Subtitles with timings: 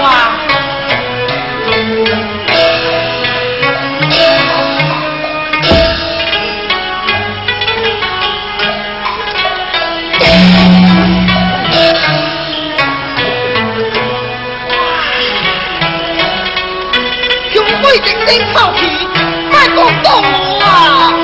[0.00, 0.32] 哇，
[17.52, 19.06] 用灰尘的头皮，
[19.52, 21.21] 卖广告膜啊。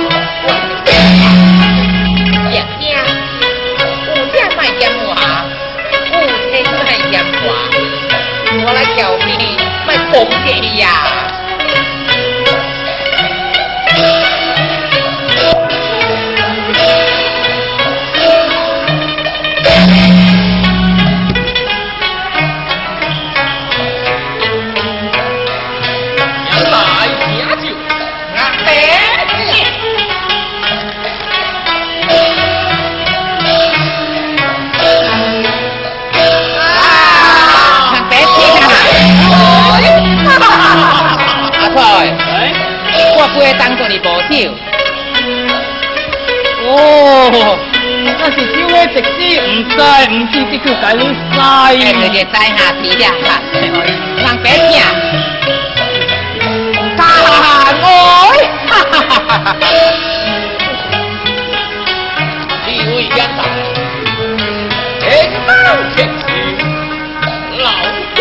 [10.48, 11.27] Queria.
[52.32, 53.04] 在下是呀，
[54.16, 54.72] 人别听，
[56.96, 57.00] 大
[57.82, 57.86] 爱，
[58.66, 59.56] 哈哈哈哈哈！
[62.64, 63.38] 几位冤大，
[65.00, 65.06] 天
[65.46, 65.50] 高
[65.94, 66.26] 天齐，
[67.58, 67.64] 老
[68.14, 68.16] 夫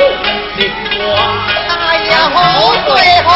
[0.58, 0.60] 心
[0.98, 1.02] 挂。
[1.70, 1.72] 哎
[2.12, 2.36] 呀，好
[2.90, 2.92] 对
[3.24, 3.30] 好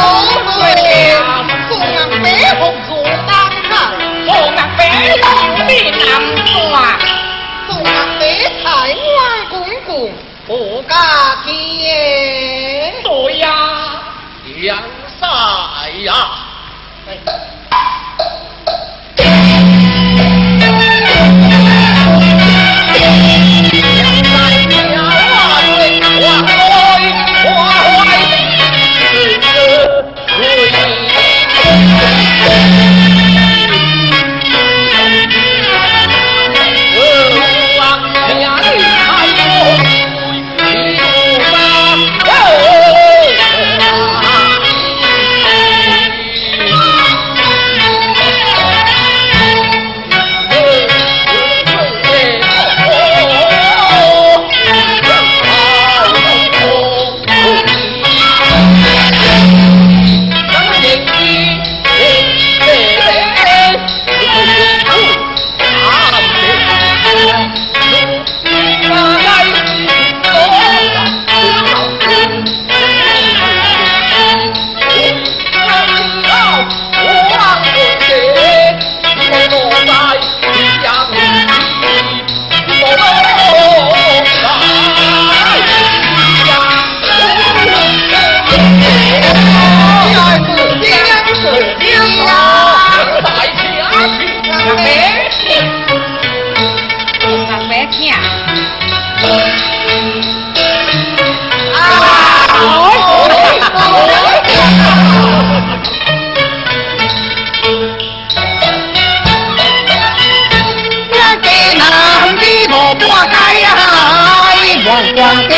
[115.01, 115.56] 中央的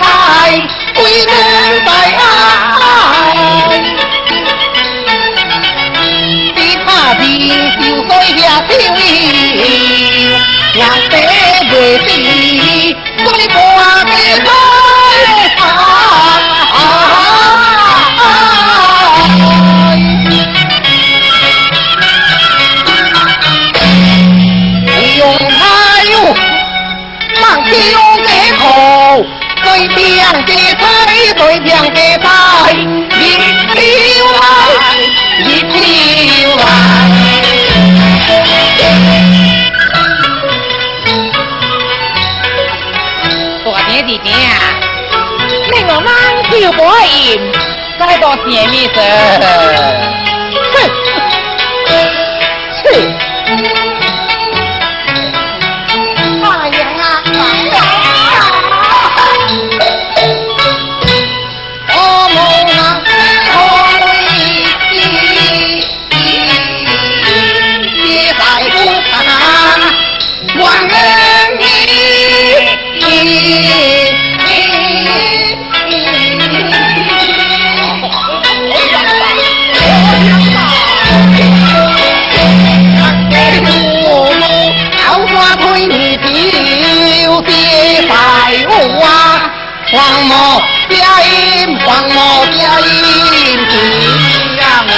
[0.00, 0.60] 台，
[0.96, 1.89] 贵州。
[48.36, 50.19] 甜蜜色。
[90.20, 94.90] 黄毛边音，黄毛边音，听呀我。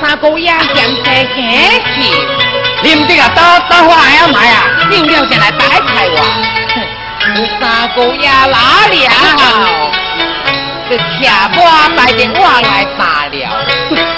[0.00, 1.48] 三姑爷点茶惊
[1.94, 2.12] 气，
[2.82, 4.64] 你们这个打打花还要买啊？
[4.90, 6.16] 上了就来打一开我，
[7.60, 8.58] 三姑爷来
[8.88, 9.08] 了，
[10.88, 14.17] 这茶馆打电我来打了。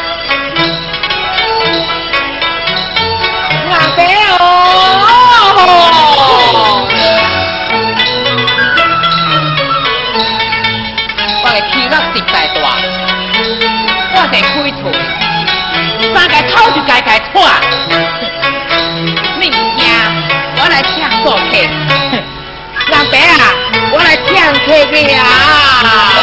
[24.51, 26.21] 来唱客去啊。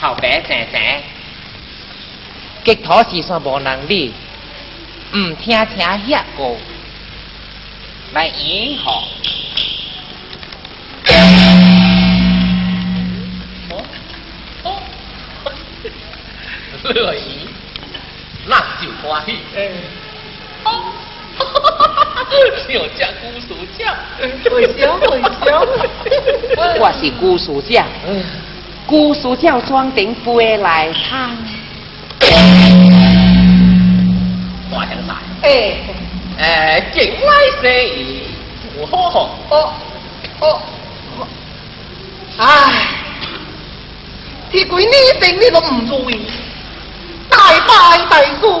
[0.00, 0.80] 后白生生，
[2.64, 4.14] 吉他是算无能力，
[5.12, 6.56] 唔听听遐歌，
[8.14, 9.04] 来演好。
[16.82, 17.46] 乐意，
[18.46, 19.36] 那就欢喜。
[20.64, 20.92] 哦，
[22.66, 23.94] 小将姑苏将，
[24.50, 25.64] 会笑会笑。
[26.80, 27.86] 我是姑苏将，
[28.90, 31.30] 姑苏将装顶飞来唱。
[34.68, 35.48] 大兄弟，哎，
[36.38, 37.30] 诶，景来
[37.62, 38.22] 生意，
[38.76, 39.30] 我好好。
[39.50, 39.72] 哦
[40.40, 40.60] 哦，
[42.36, 42.88] 唉，
[44.50, 46.26] 这几年生你都唔注意，
[47.28, 48.60] 大败大输，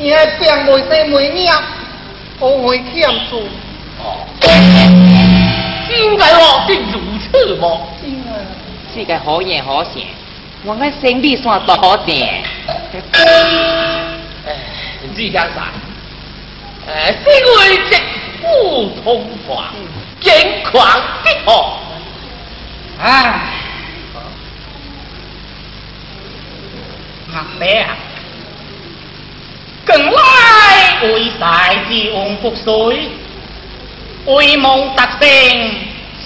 [0.00, 0.08] 而系
[0.40, 1.54] 病每生每年，
[2.40, 3.46] 我会欠住。
[4.00, 4.26] 哦，
[5.88, 7.92] 应该我是如此么？
[8.96, 9.92] 这个好言好声，
[10.64, 12.16] 我爱生理算多好正。
[12.16, 12.42] 诶，
[15.14, 15.60] 志香仔，
[16.90, 18.00] 诶，这位直
[18.40, 19.66] 不通话，
[20.18, 20.82] 健狂
[21.22, 21.82] 的好。
[22.98, 23.52] 唉，
[27.34, 27.96] 阿伯啊，
[29.86, 33.10] 近来为赛之王覆水，
[34.24, 35.28] 为梦达成，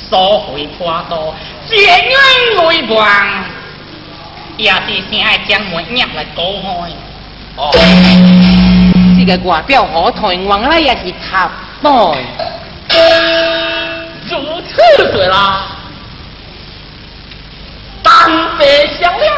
[0.09, 1.35] 所会破多，
[1.71, 3.45] 结冤为王，
[4.57, 6.91] 也是先爱将门入来搞开。
[7.57, 7.71] 哦，
[9.17, 11.49] 这个外表好看，往来也是卡
[11.81, 12.19] boy。
[14.29, 15.67] 如此对啦，
[18.03, 19.37] 当别相亮，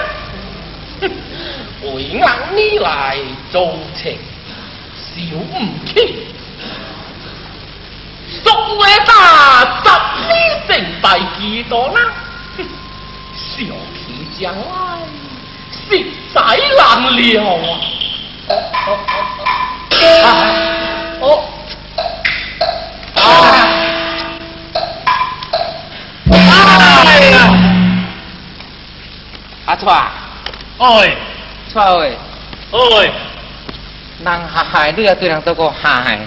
[1.83, 3.19] 为俺你来
[3.51, 4.19] 做情，
[4.97, 6.27] 小唔起。
[8.43, 9.89] 所谓大十
[10.29, 10.35] 里
[10.67, 10.71] 成
[11.03, 12.01] 败几多啦？
[13.67, 14.63] 小气将来
[15.71, 15.79] 实
[16.35, 16.41] 在
[16.77, 16.81] 难
[17.17, 17.23] 料
[20.25, 20.27] 啊！
[21.21, 21.45] 哦，
[26.31, 27.35] 哎呀，
[29.67, 29.85] 阿错，
[30.79, 31.17] 哎
[31.73, 32.17] 错喂，
[32.73, 32.79] 哎，
[34.25, 36.19] 人下海都要对人做个下海。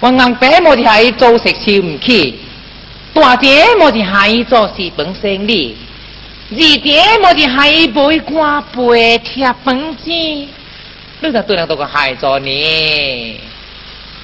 [0.00, 2.38] 我硬爸冇是下伊做食烧唔起，
[3.12, 5.76] 大姐冇是下伊做事本生理，
[6.50, 13.40] 二姐莫的还不会挂背贴本子，你才对人都个害咗呢？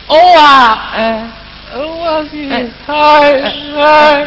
[0.06, 1.30] 哦啊，哎、
[1.74, 2.92] 我是害
[3.76, 4.26] 害。